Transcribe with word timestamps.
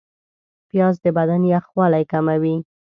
پیاز 0.69 0.95
د 1.03 1.05
بدن 1.17 1.41
یخوالی 1.53 2.03
کموي 2.11 2.55